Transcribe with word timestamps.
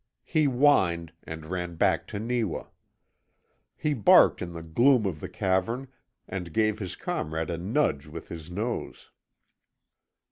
He 0.25 0.45
whined, 0.45 1.13
and 1.25 1.45
ran 1.45 1.75
back 1.75 2.07
to 2.07 2.17
Neewa. 2.17 2.69
He 3.77 3.93
barked 3.93 4.41
in 4.41 4.53
the 4.53 4.63
gloom 4.63 5.05
of 5.05 5.19
the 5.19 5.29
cavern 5.29 5.89
and 6.27 6.51
gave 6.53 6.79
his 6.79 6.95
comrade 6.95 7.51
a 7.51 7.57
nudge 7.59 8.07
with 8.07 8.27
his 8.29 8.49
nose. 8.49 9.11